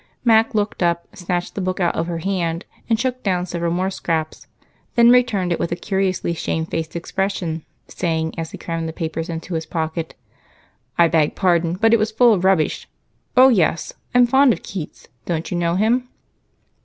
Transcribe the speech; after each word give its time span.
Mac 0.23 0.55
looked 0.55 0.81
up, 0.81 1.15
snatched 1.15 1.53
the 1.53 1.61
book 1.61 1.79
out 1.79 1.93
of 1.95 2.07
her 2.07 2.17
hand, 2.17 2.65
and 2.89 2.99
shook 2.99 3.21
down 3.21 3.45
several 3.45 3.71
more 3.71 3.91
scraps, 3.91 4.47
then 4.95 5.11
returned 5.11 5.51
it 5.51 5.59
with 5.59 5.71
a 5.71 5.75
curiously 5.75 6.33
shamefaced 6.33 6.95
expression, 6.95 7.63
saying, 7.87 8.33
as 8.35 8.49
he 8.49 8.57
crammed 8.57 8.89
the 8.89 8.93
papers 8.93 9.29
into 9.29 9.53
his 9.53 9.67
pocket, 9.67 10.15
"I 10.97 11.07
beg 11.07 11.35
pardon, 11.35 11.73
but 11.75 11.93
it 11.93 11.99
was 11.99 12.09
full 12.11 12.33
of 12.33 12.43
rubbish. 12.43 12.87
Oh, 13.37 13.49
yes! 13.49 13.93
I'm 14.15 14.25
fond 14.25 14.53
of 14.53 14.63
Keats. 14.63 15.07
Don't 15.27 15.51
you 15.51 15.55
know 15.59 15.75
him?" 15.75 16.09